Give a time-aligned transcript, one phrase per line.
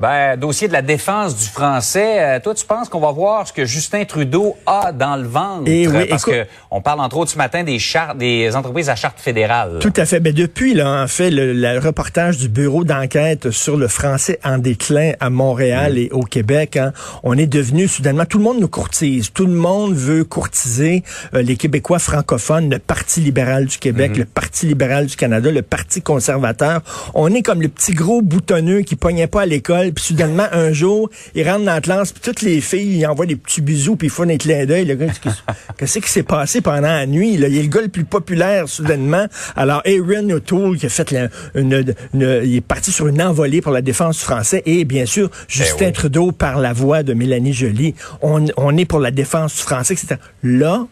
[0.00, 2.16] Ben, dossier de la défense du français.
[2.20, 5.64] Euh, toi, tu penses qu'on va voir ce que Justin Trudeau a dans le ventre?
[5.66, 8.88] Eh oui, parce écoute- que on parle entre autres ce matin des chartes, des entreprises
[8.88, 9.76] à charte fédérale.
[9.78, 10.18] Tout à fait.
[10.20, 14.56] Ben, depuis, là, en fait, le, le reportage du bureau d'enquête sur le français en
[14.56, 18.68] déclin à Montréal et au Québec, hein, on est devenu soudainement, tout le monde nous
[18.68, 19.30] courtise.
[19.34, 21.02] Tout le monde veut courtiser
[21.34, 25.60] euh, les Québécois francophones, le Parti libéral du Québec, le Parti libéral du Canada, le
[25.60, 26.80] Parti conservateur.
[27.12, 30.72] On est comme le petit gros boutonneux qui pognait pas à l'école, puis soudainement, un
[30.72, 33.96] jour, il rentre dans la classe, puis toutes les filles, ils envoient des petits bisous,
[33.96, 34.84] puis ils font des clins d'œil.
[34.84, 35.36] Le gars, qu'est-ce
[35.78, 37.36] qu'est-ce qui s'est passé pendant la nuit?
[37.36, 37.48] Là?
[37.48, 39.26] Il est le gars le plus populaire, soudainement.
[39.56, 43.60] Alors, Aaron O'Toole, qui a fait la- une, une- il est parti sur une envolée
[43.60, 45.92] pour la défense du français, et bien sûr, Justin oui.
[45.92, 47.94] Trudeau par la voix de Mélanie Joly.
[48.22, 50.16] On, on est pour la défense du français, etc.
[50.42, 50.86] Là,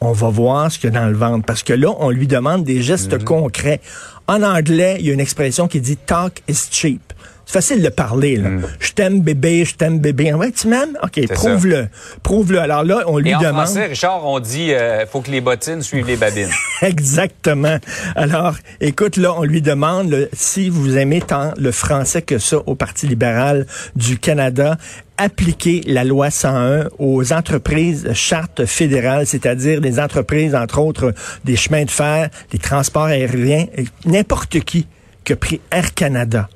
[0.00, 1.44] on va voir ce qu'il y a dans le ventre.
[1.46, 3.24] Parce que là, on lui demande des gestes Mhm.
[3.24, 3.80] concrets.
[4.26, 7.00] En anglais, il y a une expression qui dit talk is cheap.
[7.46, 8.48] C'est facile de parler, là.
[8.80, 10.32] Je t'aime bébé, je t'aime bébé.
[10.32, 10.96] Ouais, tu m'aimes?
[11.02, 11.88] OK, prouve-le.
[12.22, 12.60] Prouve-le.
[12.60, 13.54] Alors là, on lui Et en demande.
[13.66, 16.48] français, Richard, on dit euh, faut que les bottines suivent les babines.
[16.82, 17.76] Exactement.
[18.16, 22.58] Alors, écoute, là, on lui demande là, si vous aimez tant le français que ça
[22.66, 24.76] au Parti libéral du Canada,
[25.18, 31.12] appliquer la loi 101 aux entreprises charte fédérale, c'est-à-dire des entreprises, entre autres,
[31.44, 33.66] des chemins de fer, des transports aériens,
[34.06, 34.86] n'importe qui
[35.30, 36.48] a pris Air Canada.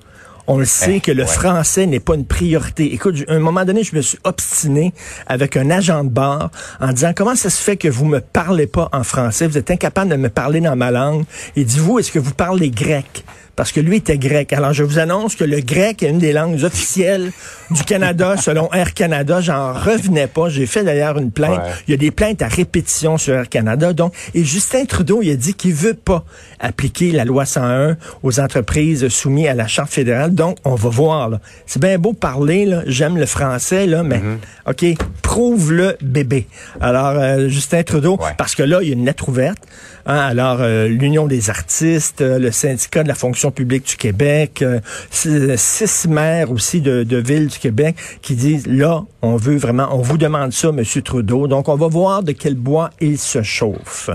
[0.48, 1.28] On le sait Eh, que le ouais.
[1.28, 2.92] français n'est pas une priorité.
[2.94, 4.94] Écoute, à un moment donné, je me suis obstiné
[5.26, 8.66] avec un agent de bar en disant comment ça se fait que vous me parlez
[8.68, 11.24] pas en français, vous êtes incapable de me parler dans ma langue.
[11.56, 13.24] Il dit vous, est-ce que vous parlez grec?
[13.56, 14.52] Parce que lui était grec.
[14.52, 17.32] Alors, je vous annonce que le grec est une des langues officielles
[17.70, 19.40] du Canada, selon Air Canada.
[19.40, 20.48] J'en revenais pas.
[20.50, 21.58] J'ai fait d'ailleurs une plainte.
[21.58, 21.70] Ouais.
[21.88, 23.94] Il y a des plaintes à répétition sur Air Canada.
[23.94, 26.24] Donc, et Justin Trudeau, il a dit qu'il veut pas
[26.60, 30.34] appliquer la loi 101 aux entreprises soumises à la charte fédérale.
[30.34, 31.28] Donc, on va voir.
[31.30, 31.40] là.
[31.66, 32.66] C'est bien beau parler.
[32.66, 32.82] là.
[32.86, 34.20] J'aime le français, là, mais
[34.68, 34.84] ok,
[35.22, 36.46] prouve-le, bébé.
[36.80, 38.30] Alors, euh, Justin Trudeau, Ouais.
[38.36, 39.58] parce que là, il y a une lettre ouverte.
[40.06, 40.16] hein.
[40.18, 44.80] alors, euh, l'Union des artistes, euh, le syndicat de la fonction publique du Québec, euh,
[45.10, 49.88] six six maires aussi de, de villes du Québec qui disent là, on veut vraiment,
[49.92, 51.46] on vous demande ça, Monsieur Trudeau.
[51.46, 54.10] Donc, on va voir de quel bois il se chauffe.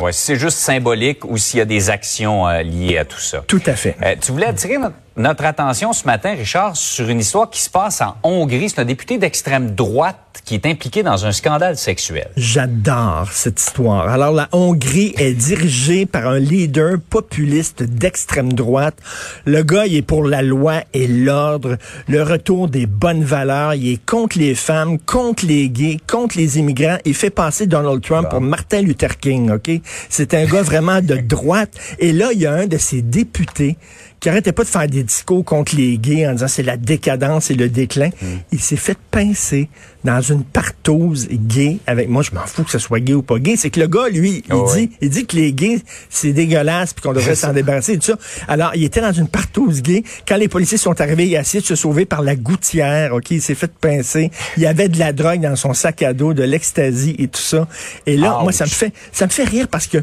[0.00, 3.20] Ouais, si c'est juste symbolique ou s'il y a des actions euh, liées à tout
[3.20, 3.42] ça.
[3.46, 3.96] Tout à fait.
[4.02, 7.70] Euh, tu voulais attirer notre, notre attention ce matin, Richard, sur une histoire qui se
[7.70, 8.68] passe en Hongrie.
[8.68, 12.28] C'est un député d'extrême droite qui est impliqué dans un scandale sexuel.
[12.36, 14.08] J'adore cette histoire.
[14.08, 18.96] Alors, la Hongrie est dirigée par un leader populiste d'extrême droite.
[19.44, 23.74] Le gars, il est pour la loi et l'ordre, le retour des bonnes valeurs.
[23.74, 26.98] Il est contre les femmes, contre les gays, contre les immigrants.
[27.06, 29.70] Il fait passer Donald Trump pour Martin Luther King, OK?
[30.10, 31.72] C'est un gars vraiment de droite.
[31.98, 33.78] Et là, il y a un de ses députés
[34.20, 37.50] qui arrêtait pas de faire des discours contre les gays en disant c'est la décadence
[37.50, 38.10] et le déclin.
[38.52, 39.68] Il s'est fait pincer
[40.04, 42.22] dans une partouze gay avec moi.
[42.22, 43.56] Je m'en fous que ce soit gay ou pas gay.
[43.56, 44.90] C'est que le gars, lui, il Oh dit, oui.
[45.00, 45.80] il dit que les gays,
[46.10, 48.18] c'est dégueulasse puis qu'on devrait s'en débarrasser et tout ça.
[48.46, 50.04] Alors, il était dans une partouze gay.
[50.28, 53.14] Quand les policiers sont arrivés, il a essayé de se sauver par la gouttière.
[53.14, 54.30] OK, il s'est fait pincer.
[54.56, 57.40] Il y avait de la drogue dans son sac à dos, de l'ecstasy et tout
[57.40, 57.66] ça.
[58.06, 59.98] Et là, moi, ça me fait, ça me fait rire parce que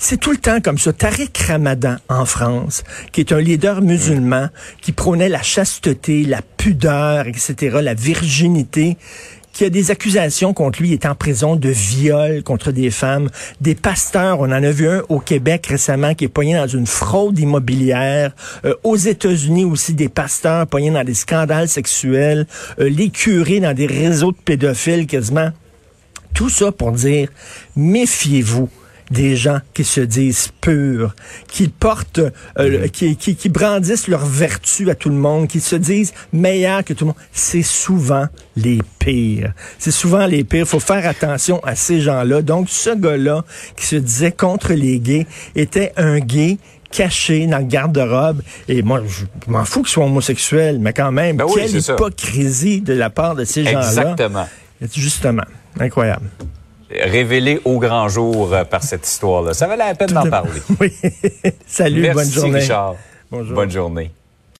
[0.00, 0.94] c'est tout le temps comme ça.
[0.94, 4.48] Tariq Ramadan en France, qui est un leader musulman,
[4.80, 8.96] qui prônait la chasteté, la pudeur, etc., la virginité,
[9.52, 13.28] qui a des accusations contre lui, il est en prison de viol contre des femmes.
[13.60, 16.86] Des pasteurs, on en a vu un au Québec récemment qui est poigné dans une
[16.86, 18.32] fraude immobilière.
[18.64, 22.46] Euh, aux États-Unis aussi, des pasteurs poignés dans des scandales sexuels.
[22.78, 25.50] Euh, les curés dans des réseaux de pédophiles quasiment.
[26.32, 27.28] Tout ça pour dire,
[27.76, 28.70] méfiez-vous
[29.10, 31.14] des gens qui se disent purs,
[31.48, 32.20] qui portent,
[32.58, 36.84] euh, qui, qui, qui brandissent leur vertu à tout le monde, qui se disent meilleurs
[36.84, 37.16] que tout le monde.
[37.32, 38.26] C'est souvent
[38.56, 39.52] les pires.
[39.78, 40.66] C'est souvent les pires.
[40.66, 42.42] faut faire attention à ces gens-là.
[42.42, 43.44] Donc, ce gars-là
[43.76, 45.26] qui se disait contre les gays
[45.56, 46.58] était un gay
[46.92, 48.42] caché dans le garde-robe.
[48.68, 51.92] Et moi, je m'en fous qu'il soit homosexuel, mais quand même, Ben oui, quelle ça.
[51.94, 53.88] hypocrisie de la part de ces gens-là.
[53.88, 54.48] Exactement.
[54.94, 55.44] Justement.
[55.78, 56.26] Incroyable.
[56.90, 59.54] Révélé au grand jour euh, par cette histoire-là.
[59.54, 60.60] Ça valait la peine d'en parler.
[60.80, 60.92] Oui.
[61.66, 62.58] Salut, Merci, bonne journée.
[62.60, 62.96] Richard.
[63.30, 63.54] Bonjour.
[63.54, 64.10] Bonne journée.